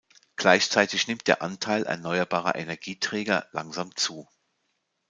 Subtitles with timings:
[0.35, 4.27] Gleichzeitig nimmt der Anteil erneuerbarer Energieträger langsam zu.